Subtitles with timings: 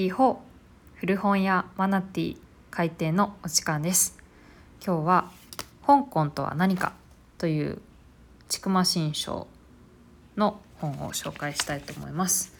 [0.00, 0.40] リホ
[0.94, 2.38] 古本屋マナティ
[2.70, 4.16] 開店のお時間です
[4.82, 5.30] 今日は
[5.86, 6.94] 香港とは何か
[7.36, 7.82] という
[8.48, 9.46] 千曲新書
[10.38, 12.54] の本を紹介したいと思います、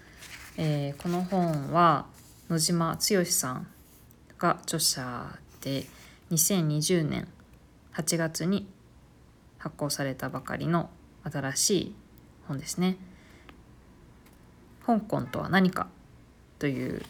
[0.59, 2.05] えー、この本は
[2.51, 3.67] 野島剛さん
[4.39, 5.87] が著者で
[6.33, 7.27] 2020年
[7.95, 8.69] 8月に
[9.57, 10.91] 発行されたばかりの
[11.25, 11.95] 新しい
[12.47, 12.99] 本ですね。
[14.85, 15.89] 香港とは何か
[16.59, 17.03] という、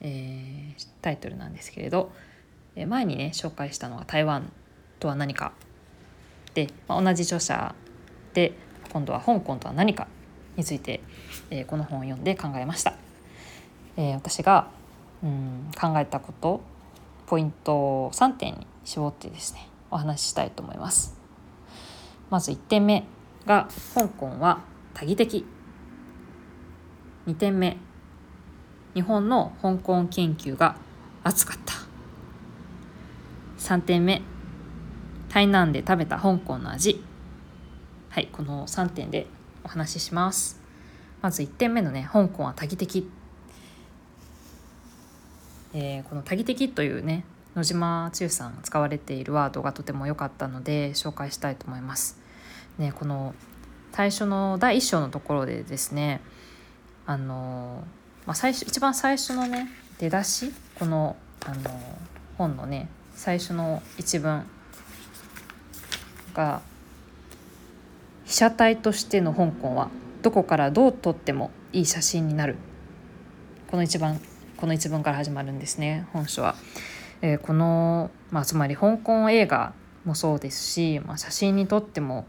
[0.00, 2.12] えー、タイトルなんですけれど、
[2.76, 4.52] え前にね紹介したのが台湾
[4.98, 5.52] とは何か
[6.54, 7.74] で、まあ、同じ著者
[8.34, 8.52] で
[8.92, 10.06] 今度は香港とは何か
[10.56, 11.00] について、
[11.50, 12.94] えー、この本を読んで考えました。
[13.96, 14.68] えー、私が
[15.22, 16.62] うん考えたこと
[17.26, 21.16] ポイントを3点に絞ってですねお話ししたいと思います。
[22.30, 23.04] まず1点目
[23.46, 24.60] が香港は
[24.94, 25.44] 多義的
[27.26, 27.76] 2点目
[28.94, 30.76] 日本の香港研究が
[31.22, 31.74] 熱かった。
[33.58, 34.22] 3点目。
[35.28, 37.04] 台南で食べた香港の味。
[38.08, 39.28] はいこの3点で
[39.62, 40.60] お話しします。
[41.22, 43.08] まず1点目のね香港は多義的、
[45.74, 52.18] えー、この多義的というね野島剛さんが使われているワードがとても良かったので紹介したいと思います。
[52.78, 53.34] ね、この
[53.92, 56.20] 最初の第1章のところでですね
[57.06, 57.84] あの、
[58.26, 59.68] まあ、最初一番最初のね
[59.98, 61.70] 出だしこのあの
[62.36, 64.44] 本のね最初の一文
[66.34, 66.62] が
[68.24, 69.88] 「被写体としての香港は
[70.22, 72.56] どこからどう撮ってもいい写真になる」
[73.70, 74.20] この一番
[74.56, 76.54] この一文から始まるんですね本書は。
[77.22, 82.26] えー、この、まあ、つまり香港映画もそうですし、まあ、写真にとっても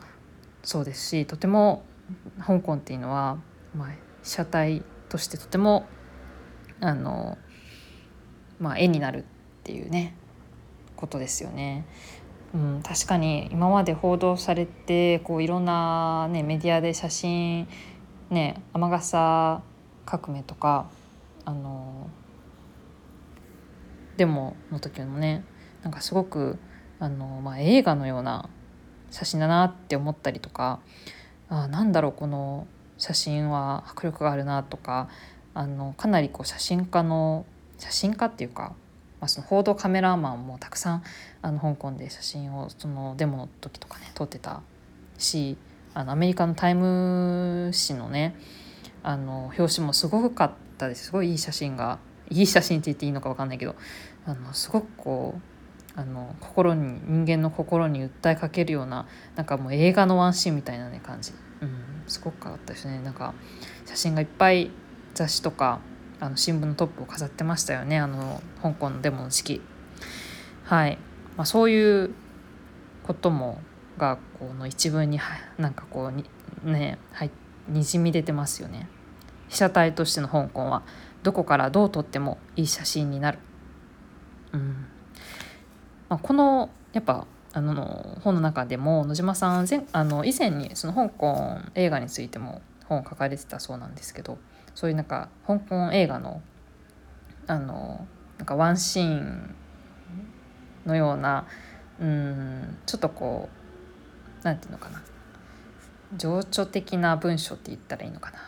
[0.64, 1.84] そうですしとても
[2.45, 3.38] 香港っていうのは、
[3.75, 3.89] まあ、
[4.23, 5.88] 車体としてとても
[6.80, 7.38] あの、
[8.59, 9.23] まあ、絵になるっ
[9.64, 10.16] ていうね
[10.95, 11.86] ことですよね。
[12.53, 17.68] うん、確かに今まで報道されてこういろんな、ね、メディアで写真、
[18.30, 19.62] ね、雨傘
[20.06, 20.90] 革命とか
[21.46, 22.09] あの
[24.18, 25.44] デモの時のね
[25.84, 26.58] なんかすごく
[27.00, 28.50] あの、まあ、映画のような
[29.12, 30.81] 写真だなって思ったりとか
[31.50, 32.68] あなんだろうこの
[33.01, 35.09] 写真は迫力があるなとか
[35.56, 37.45] あのかなりこう写真家の
[37.79, 38.75] 写真家っていうか、
[39.19, 41.03] まあ、その報道カメラマンもたくさん
[41.41, 44.61] あの香港で写真をそのデモの時とかね撮ってた
[45.17, 45.57] し
[45.95, 48.35] あのアメリカの「タイム」誌のね
[49.01, 51.06] あの表紙もすごかったです。
[51.06, 51.97] すごいいい写真が
[52.29, 53.75] いい写真って言っていいのか分かんないけど
[54.28, 55.34] あのすごくこ
[55.95, 62.99] うあの心に人間の心に訴えかけるようななんかもう映画のワンシーンみたいなね感じ、うん、すごくかったですね。
[62.99, 63.33] なんか
[63.85, 64.69] 写真がいっぱい
[65.13, 65.79] 雑誌とか
[66.19, 67.97] あの新聞のトップを飾ってましたよね。
[67.99, 69.61] あの香港のデモの時期
[70.66, 70.97] はい、
[71.38, 72.11] まあ、そういう
[73.03, 73.61] ことも
[73.97, 75.19] がこの一文に
[75.57, 76.25] なんかこうに
[76.63, 77.31] ねはい
[77.67, 78.88] にじみ出てますよね。
[79.47, 80.83] 被写体としての香港は
[81.23, 83.39] どこからどう撮ってもいい写真になる。
[84.53, 84.85] うん。
[86.09, 94.38] まあ、このやっぱあの本の中でも野島さん前あの以前にその香港映画についても本を書かれてたそうなんですけど
[94.73, 96.41] そういうなんか香港映画の
[97.47, 98.07] あの
[98.38, 99.56] なんかワンシーン
[100.85, 101.45] のような
[102.00, 103.50] うんちょっとこ
[104.41, 105.01] うなんていうのかな。
[106.17, 108.40] 情緒的な文章って言ったらいいのかな。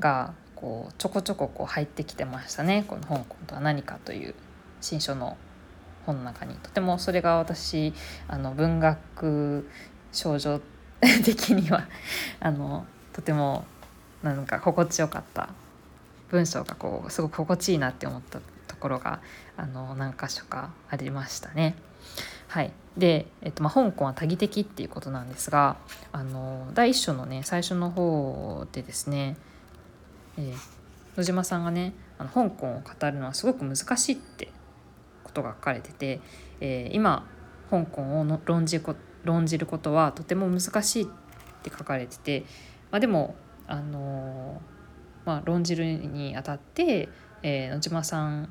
[0.00, 2.84] がこうちょこちょここう入ってきてましたね。
[2.86, 4.34] この「香港とは何か」という
[4.80, 5.36] 新書の
[6.08, 7.92] 本の中にとてもそれが私
[8.28, 9.68] あの文学
[10.12, 10.60] 少女
[11.24, 11.86] 的には
[12.40, 13.64] あのとても
[14.22, 15.50] なんか心地よかった
[16.30, 19.20] 文章がこうすごく心地いいなって思ったところが
[19.56, 21.74] あの何箇所かありましたね。
[22.48, 25.76] はい、で、えっとまあ、香港は多義的っていうことなんですが
[26.12, 29.36] あの第一章のね最初の方でですね
[30.38, 30.54] えー、
[31.16, 34.48] 野島さんがねあの香港を語るのはすごく難しいって
[35.28, 36.20] ことが書かれてて、
[36.60, 37.26] えー、今
[37.70, 41.06] 香港をの論じこ論じることはとても難しいっ
[41.62, 42.44] て書かれてて、
[42.90, 43.34] まあ、でも、
[43.66, 47.08] あのー、まあ、論じるにあたって、
[47.42, 48.48] えー、野島さん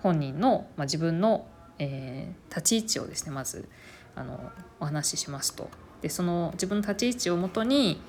[0.00, 1.46] 本人の、まあ、自分の、
[1.78, 3.68] えー、立ち位置をですねまず
[4.14, 4.40] あの
[4.80, 5.68] お話ししますと。
[6.00, 8.00] でその自分の立ち位置をもとに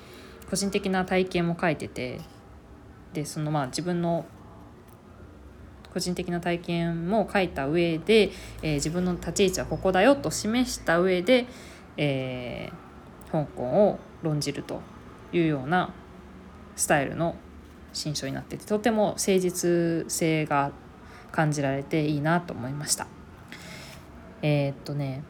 [0.48, 2.20] 個人的な体験も書いてて
[3.12, 4.24] でそのまあ自分の
[5.92, 8.30] 個人的な体験も書いた上で、
[8.62, 11.46] えー、自分の立ち位置はここだよと示した上で、
[11.96, 14.80] えー、香港を論じると
[15.32, 15.92] いうような
[16.76, 17.36] スタイルの
[17.92, 20.72] 新書になっててとても誠実性が
[21.32, 23.06] 感じられていいなと思いました。
[24.42, 25.22] えー、っとね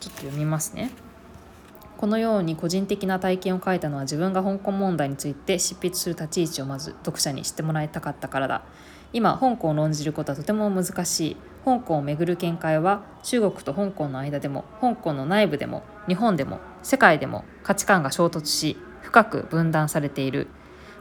[0.00, 0.90] ちょっと読みますね。
[1.98, 8.64] このように個人的な体験を書いたのは自分が香港問題について執筆する立ち位置をまず読者に知ってもらいたかったからだ。
[9.12, 20.48] 今香港を論じることはとても難しい香港をめぐる見解は中国と香港の間でも香港の内部でも日本でも世界でも価値観が衝突し深く分断されている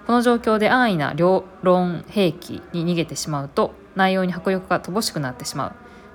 [0.05, 5.73] この状況で安易な両論兵器に逃げてしまうと内容に迫力が乏しくなってしまう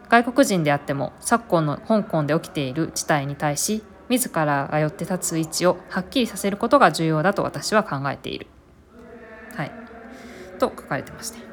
[0.08, 8.46] 外国人であっても昨今の香港で起きている事態に対し自らが寄って立つ位置をはっきりさせることが重要だと私は考えている。
[9.54, 9.72] はい、
[10.58, 11.45] と書かれてまして。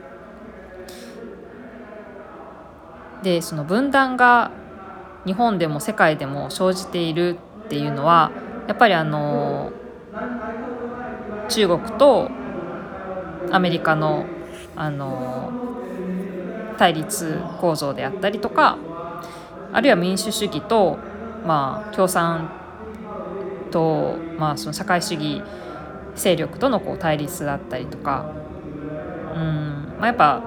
[3.24, 4.52] でその分断が
[5.26, 8.32] 日本でも世界でも生じているっていうのは
[8.68, 9.72] やっぱりあの
[11.50, 12.30] 中国と
[13.52, 14.26] アメリカの
[14.76, 15.52] あの
[16.78, 18.78] 対立構造であったりとか
[19.72, 20.98] あるいは民主主義と、
[21.46, 22.52] まあ、共産
[23.72, 25.42] と、まあ、その社会主義
[26.16, 28.34] 勢力とのこう対立だったりとか
[29.36, 30.42] うん、まあ、やっぱ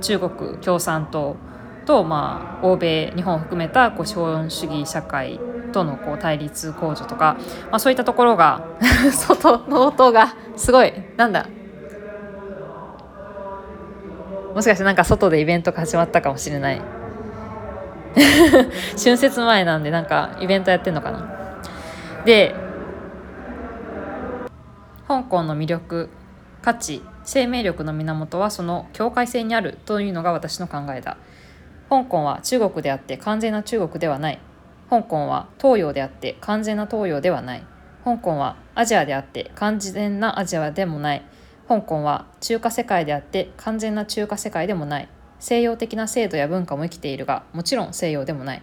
[0.00, 1.36] 中国共産党
[1.86, 5.40] と、まあ、欧米日本を含めたこう資本主義社会
[5.72, 7.36] とのこう対立構造とか、
[7.70, 8.64] まあ、そういったところが
[9.12, 11.46] 外の音がすごいなんだ？
[14.54, 16.80] もしかしてなんか外でイベントが始まったかもしれない。
[18.96, 21.28] 春節前なんでなんかイベントやってんのかな。
[22.24, 22.54] で
[25.08, 26.08] 香港の魅力
[26.62, 31.16] 価値生命力の源はその境界線にあるというのが私の考えだ。
[31.88, 34.40] 香港は中国であって完全な中国ではない。
[34.90, 37.64] 香港は東洋であって完全な東洋ではない。
[38.04, 41.22] 香港はアジアであって完全なアジアでもない。
[41.68, 45.08] 香港は中華世界であって完全な中華世界でもない。
[45.38, 48.62] 西洋的な制度や文化も生きているがもちろん西洋でもない。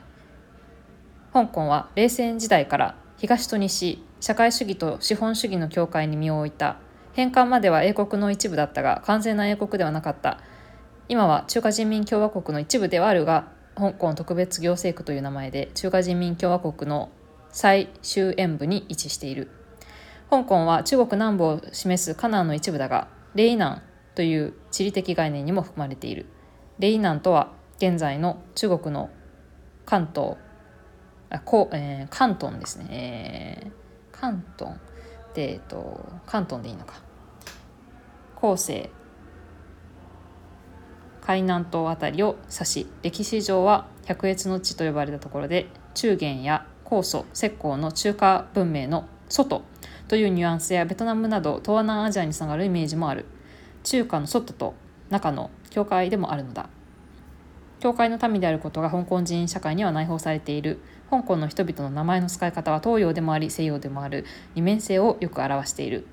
[1.34, 6.78] 香港は冷戦時代から東と西社会主義と資本主義の境界に身を置いた。
[7.14, 10.40] 返還までは英国の一部だったが完全な英国ではなかった。
[11.10, 17.10] 今は中華人民共和国の一部ではあるが香港特別行政区という名前で中華人民共和国の
[17.50, 19.50] 最終演部に位置している。
[20.30, 23.82] 香港は中国南部を示すカナンの一部だがレイナン
[24.16, 26.26] という地理的概念にも含まれている。
[26.80, 29.10] レイナンとは現在の中国の
[29.86, 30.38] 関東
[31.32, 33.72] あこ、えー、関東ですね、えー、
[34.12, 34.74] 関東。
[35.34, 36.96] で、えっと、関東でいいのか。
[38.36, 38.90] 後世。
[41.32, 49.64] 海南島辺りを指し歴史上は百越の地と呼ばれたところで中原や高祖石膏の中華文明の外
[50.10, 53.24] というニュアンスやベトナムなど東南アジアにつながるイメージもある。
[53.86, 54.74] 中華の外と
[55.10, 56.68] 中の境界でもあるのだ。
[57.80, 60.82] 教会の民であることが香港人社会には内包されている。
[61.10, 64.26] 香港の人々の名前の使い方は東洋でもあり西洋でもある。
[64.54, 66.06] 二面性をよく表している。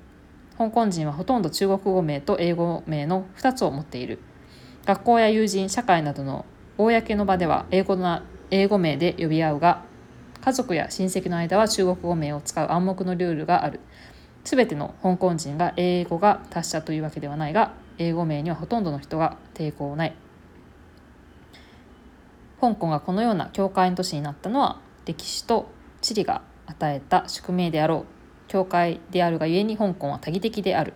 [0.57, 4.19] 香港人はほとんど中国語名と英語名の2つを持っている。
[4.85, 6.45] 学校や友人社会などの
[6.77, 9.83] 公の場では英語な英語名で呼び合うが
[10.41, 13.79] 家族や親戚の間は中国語名を使う暗黙のルールがある。
[14.45, 20.15] 全ての香港人が英語が達者というわけではないが英語名にはほとんどの人が抵抗ない。
[22.61, 25.69] 香港がこのような教会の都市になったのは歴史と
[26.01, 28.05] 地理が与えた宿命であろう。
[28.47, 30.93] 教会であるがゆえに香港は多義的である。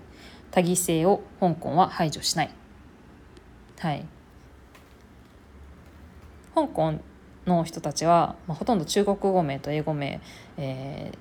[0.52, 2.50] 多義性を香港は排除しない。
[3.84, 4.06] はい
[6.56, 6.94] 香港
[7.46, 10.22] の人たちは、まあ、ほとんど中国語名と英語名、
[10.56, 11.12] え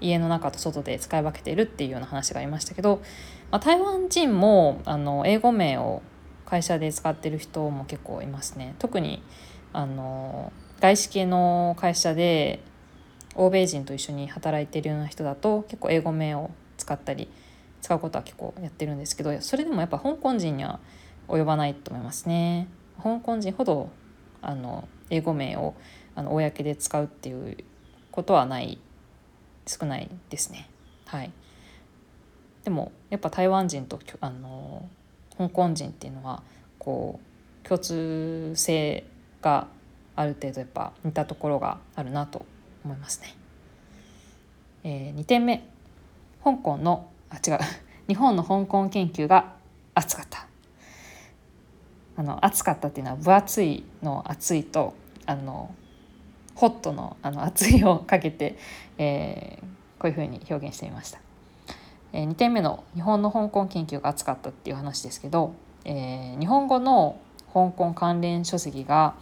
[0.00, 3.02] ー、家の中と外で使い分けているっていうような話がありましたけど、
[3.50, 6.00] まあ、台湾人もあの英語名を
[6.46, 8.74] 会社で使ってる人も結構いますね。
[8.78, 9.22] 特に
[9.74, 12.60] あの外資系の会社で
[13.34, 17.28] 欧米人と一緒に働いてるような人だと結構英語名を使ったり
[17.82, 20.80] 使うことは結構やってるんですけどそれでもやっぱ香港人には
[21.28, 22.68] 及ばないと思いますね。
[23.02, 23.90] 香港人ほど
[24.42, 25.74] あの英語名を
[26.14, 27.56] あの公で使うっていう
[28.10, 28.78] ことはない
[29.66, 30.68] 少ないですね。
[31.06, 31.30] はい、
[32.64, 34.88] でもやっぱ台湾人とあの
[35.36, 36.42] 香港人っていうのは
[36.78, 37.20] こ
[37.64, 39.04] う共通性
[39.40, 39.68] が
[40.16, 42.44] ある程度やっぱ似たところがあるなと
[42.84, 43.36] 思いますね。
[44.84, 45.64] えー、2点目
[46.42, 47.58] 香港のあ違う
[48.08, 49.54] 日本の香港研究が
[49.94, 50.47] 熱かった
[52.18, 54.94] あの熱かったっていうのは分厚いの熱いと
[55.24, 55.72] あの
[56.56, 58.58] ホットのあの熱いをかけて、
[58.98, 61.20] えー、こういうふうに表現してみました。
[62.12, 67.20] えー、2点目の日本の香港研究が熱かったっていう話ですけど、えー、日本語の
[67.54, 69.14] 香港関連書籍が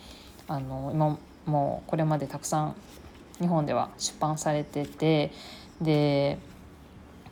[0.49, 2.77] あの今もうこれまでたくさん
[3.41, 5.33] 日本では出版されてて
[5.83, 6.39] で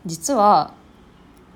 [0.05, 0.75] 実は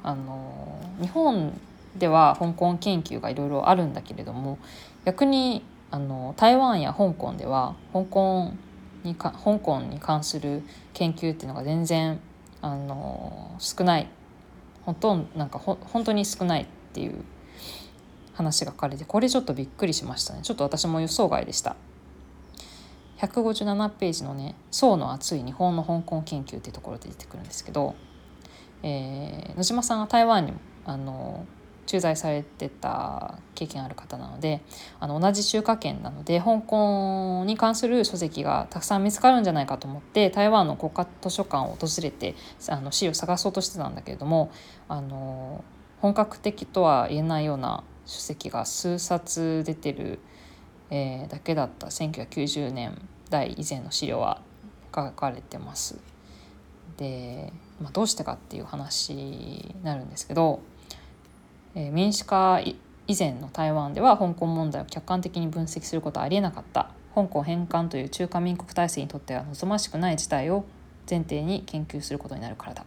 [0.03, 1.61] あの日本
[1.99, 4.59] では香港研究がいろいろあるんだけれども
[5.05, 8.53] 逆にあの台湾や香港では香港
[9.05, 10.63] にか香港に関する
[10.93, 12.21] 研究っていうのが全然
[12.61, 14.09] あの少ない。
[14.83, 17.23] ほとんどなんかほ本当に少ないっていう
[18.33, 20.41] 話が書かれてこれちょっとびっくりしましたね。
[20.43, 21.77] ちょっと私も予想外でした。
[23.19, 27.97] 157ページのね「層の厚い日本の香港研究」っていうところで出てくるんですけど、
[28.83, 30.53] えー、野島さんが台湾に
[30.87, 31.45] あの
[31.89, 34.61] 駐在されてた経験ある方なので
[35.01, 42.35] あの同じ中華圏なので香港に関する書籍がたくさん見つかるんじゃないかと思って台湾の国家図書館を訪れて
[42.69, 44.53] あの資料を探そうとしてたんだけれども
[44.87, 45.65] あの
[46.03, 50.19] 本格的とは言えないような書籍が数冊出てる、
[50.91, 54.43] えー、だけだった1990年代以前の資料は
[54.95, 55.99] 書かれてます。
[56.99, 60.61] で、まあ、どうしてかっていう話になるんですけど
[61.79, 62.77] え、民主化以
[63.17, 66.91] 前の台湾では香港問題を客観的に分析することはありえなかった。
[67.15, 70.65] 香港返還という中華民国体制にとっては望ましくない事態を
[71.09, 72.85] 前提に研究することになるからだ。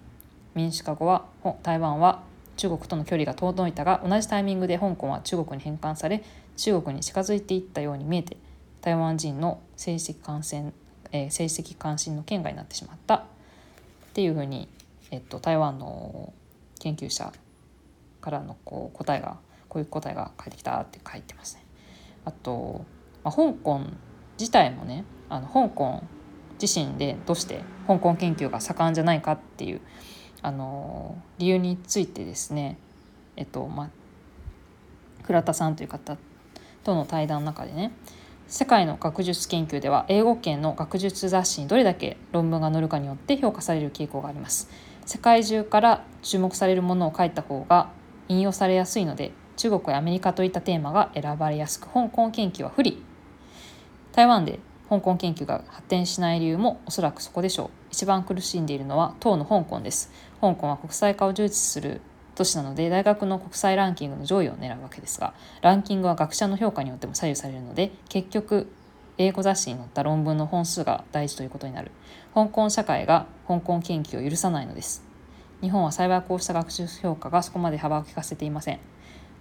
[0.56, 1.26] 民主化後は
[1.64, 2.22] 台湾は
[2.58, 6.22] 中国との距離が遠のいたが同じタイミングで香港は中国に返還され
[6.58, 8.36] 中国に近づいていったように見えて
[8.82, 10.74] 台湾人の政治的感染、
[11.14, 13.16] えー、政治的関心の圏外になってしまった。
[13.16, 14.68] っていうふうに、
[15.10, 16.34] えっと、台湾の
[16.80, 17.32] 研究者
[18.22, 19.38] からのこう答えが
[19.68, 21.66] こういう答えが返ってきたって書いてますね。
[22.26, 22.86] あと、
[23.24, 23.82] まあ、香港
[24.40, 26.04] 自体もねあの香港
[26.62, 29.82] 自身でどうして香港研究が盛んじゃないかっていう
[30.42, 32.78] あの理由についてですね
[33.36, 33.90] えっとまあ
[35.24, 36.18] 倉田さんという方
[36.84, 37.92] との対談の中でね
[38.48, 44.70] 世界の学術研究では英語圏の学術雑誌にどれだけ論文が載るかによって評価される傾向があります
[45.06, 47.90] 世界中から注目されるものを書いた方が
[48.32, 53.04] 引用されやすいので中国やアメリカといったテーマが選ばれやすく香港研究は不利。
[54.14, 54.60] 台湾で
[54.90, 57.70] 香港研究が発展しない理由もおそらくそこでしょう。
[57.92, 60.12] 一番苦しんでいるのは当の香港です。
[60.40, 62.02] 香港は国際化を重視する
[62.36, 68.72] 都市なので大学の国際ランキングの上位を狙うわけですがランキングは学者の評価によっても左右されるので結局
[69.18, 71.92] 英語雑誌に載った論文の本数が大事ということになる。
[72.34, 75.11] 香港社会が香港研究を許さないのです。
[75.62, 78.80] 日本は幸いこうした学習評価がそこまで幅を利かせていません。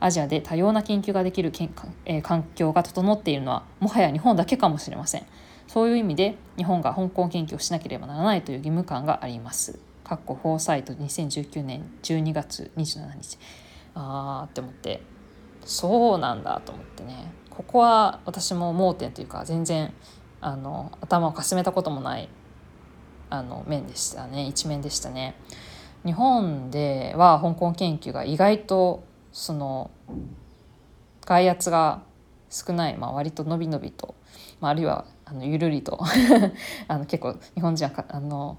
[0.01, 1.75] アジアで多様な研究ができるけん、
[2.07, 5.27] えー、環境が整っているのはもはや日本だけかもしれません。
[5.67, 9.79] そういう意味で日本が香港研究をしなければならないという義務感があります。
[10.05, 13.39] かっこフォーサイト2019年12月27日。
[13.95, 15.03] あーって思って。
[15.65, 17.33] そうなんだと思ってね。
[17.51, 19.93] ここは私も盲点というか全然
[20.41, 22.29] あの頭をかすめたこともない
[23.29, 24.47] あの面でしたね。
[24.47, 25.35] 一面でしたね。
[26.05, 29.91] 日本では香港研究が意外とその
[31.25, 32.03] 外圧が
[32.49, 34.15] 少ない、まあ、割と伸び伸びと、
[34.61, 36.01] まあ、あるいはあのゆるりと
[36.89, 38.59] あの結構日本人はあの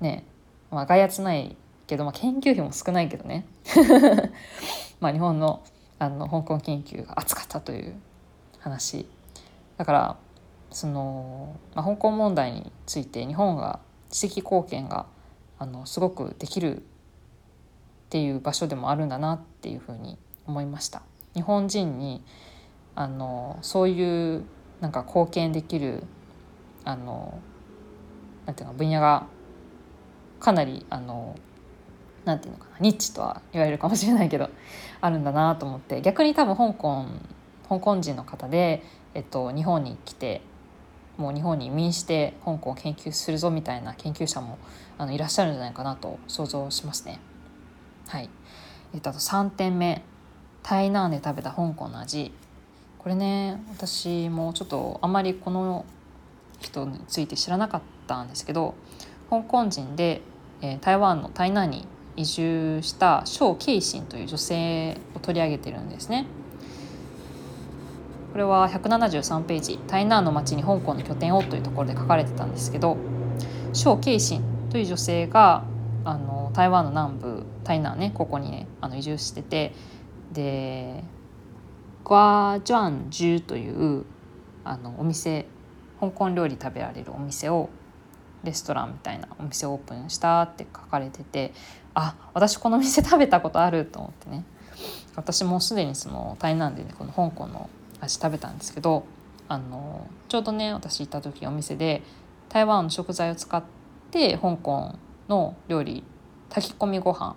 [0.00, 0.24] ね、
[0.70, 3.46] まあ、外圧ないけど、まあ、研究費も少ないけどね。
[5.00, 5.62] まあ日本の
[5.98, 7.94] あの香港研究が熱かったという
[8.58, 9.08] 話。
[9.76, 10.16] だから
[10.70, 15.06] その、まあ、香港問題について日本が知的貢献が
[15.58, 16.80] あのすごくできるっ
[18.10, 21.02] ていう場所でもあるんだなっていうふうに思いました。
[21.34, 22.24] 日本人に
[22.94, 24.44] あのそういう
[24.80, 26.04] なんか貢献できる
[26.84, 27.38] あの
[28.46, 29.26] なんていうか分野が
[30.38, 31.36] かなりあの
[32.24, 34.50] なんていうのかなニッチとは言われるかもしれないけど
[35.00, 37.06] あるんだなと思って逆に多分香港
[37.68, 38.82] 香港人の方で、
[39.14, 40.42] えっと、日本に来て
[41.16, 44.58] もう日本に移民して香港を研究するぞみたいな研究者も
[44.98, 47.20] あのいらっしゃるんじゃないかなと想像しますね。
[48.08, 48.28] はい、
[48.94, 50.02] えっと、あと3点目
[50.62, 52.32] 台南で食べた香港の味
[52.98, 55.84] これね私もちょっとあんまりこの
[56.60, 58.74] 人について知らなかったんですけど
[59.30, 60.22] 香港人で、
[60.62, 66.26] えー、台湾の台南に移住した蒋慶信という女性を取り上げてるんですね。
[68.34, 72.96] これは173ページ「台南の町に香港の拠点を」というところで書かれてたんですけど
[73.72, 75.62] 蒋慶信という女性が
[76.04, 79.72] あの台湾の南部台南ねここにねあの移住してて
[80.32, 81.04] で
[82.04, 84.04] グアジャンジュという
[84.64, 85.46] あのお店
[86.00, 87.70] 香港料理食べられるお店を
[88.42, 91.52] レストランみたいなお店をオープンしたって書かれてて
[91.94, 94.44] あ私この店食べたことあると思ってね。
[95.14, 97.70] 私もすでにその台南で、ね、この香港の
[98.04, 99.04] 味食べたんですけど
[99.48, 102.02] あのちょうどね私行った時お店で
[102.48, 103.62] 台湾の食材を使っ
[104.10, 104.94] て香港
[105.28, 106.04] の料理
[106.48, 107.36] 炊き込みご飯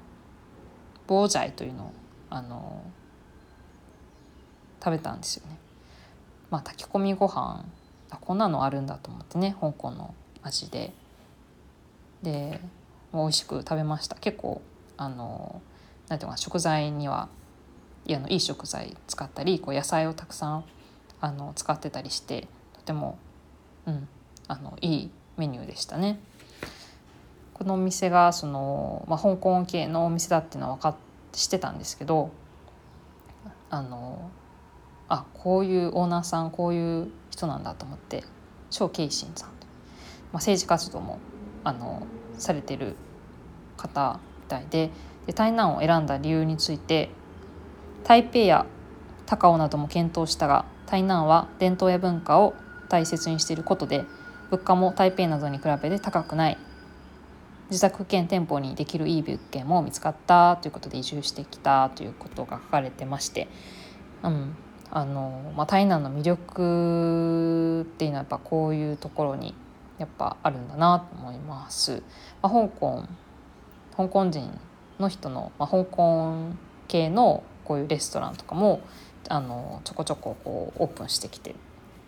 [1.08, 1.94] ボージャイというのを
[2.30, 2.84] あの
[4.84, 5.58] 食べたんですよね。
[6.50, 7.66] まあ、炊き込みご飯
[8.10, 10.94] あこんなのあるんだと思ってね香港の味で
[12.24, 12.62] で
[13.14, 14.62] 美味しく食べました結構
[14.96, 15.62] あの
[16.08, 17.28] なんていうか食材には
[18.08, 20.64] いやのいい食材使ったりこう野菜をたくさん
[21.20, 23.20] あの使ってたりしてとても、
[23.86, 24.08] うん、
[24.48, 26.20] あのいいメニューでしたね。
[27.54, 30.96] このお店がその、まあ、香港系のお店だっていうのは分かっ
[31.32, 32.32] てしてたんですけど
[33.70, 34.30] あの
[35.10, 38.24] あこういうオーナーさんこういう人なんだと思って
[38.70, 39.58] 張慶信さん、まあ、
[40.34, 41.20] 政治活動も
[41.64, 42.06] あの
[42.38, 42.96] されてる
[43.76, 44.92] 方みたいで
[45.26, 47.10] で台南を選んだ理由について
[48.04, 48.66] 台北や
[49.26, 52.56] 高雄なども検討したが台南は伝統や文化を
[52.90, 54.06] 大切にしていることで
[54.50, 56.58] 物価も台北などに比べて高くない
[57.70, 63.50] 自宅兼店舗にできるいい物件も見つかったということで移住してきたということが書かれてまして、
[64.24, 64.56] うん
[64.90, 69.54] あのまあ、台南の魅力っていうのはやっぱこういうところに
[69.98, 72.04] やっぱあるんだなと思います。
[72.42, 73.04] まあ、香港
[73.98, 74.58] 香港人
[75.00, 76.36] の人の、まあ、香港
[76.88, 78.80] 系のこういうレストランとかも
[79.28, 81.56] あのちょこちょここうオープンしてきてる、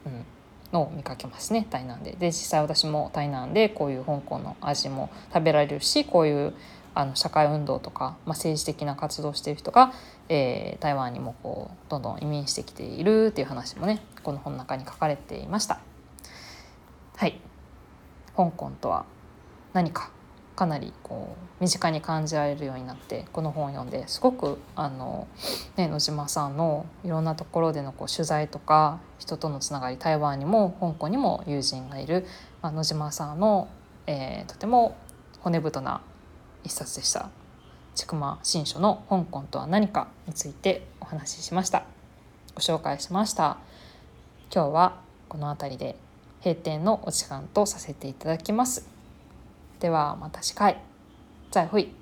[0.06, 0.25] うん、
[0.72, 2.13] のを見かけますね台南で。
[2.13, 6.54] で実際私も台南でこういう香港の味も食べられるしこういう
[6.96, 9.94] あの社会運動とか、まあ、政治的な活動している人が、
[10.30, 15.82] えー、台湾にもこうどんどん移民してきているっていう話もねこの本の中に書かれていました。
[17.18, 17.39] はい
[18.36, 19.06] 香港とは
[19.74, 20.12] 何か？
[20.60, 25.25] かなりこう身近に感じられるようになってこの本を読んですごくあの、
[25.78, 32.25] ね、野島さんのいろんなところでのこう取材とか人とのつながり台湾にも香港にも友人がいる、
[32.62, 33.70] まあ、野島さんの、
[34.05, 34.98] えー、とても
[35.40, 36.01] 骨太な
[36.66, 37.29] 一冊でした。
[37.96, 41.86] 千曲新書の香港とは何かについてお話ししました。
[42.53, 43.60] ご紹介しました。
[44.53, 45.96] 今日はこの辺りで
[46.44, 48.99] 閉店のお時間とさせていただきます。
[49.79, 50.81] ではまた次回。
[51.51, 51.99] 再会。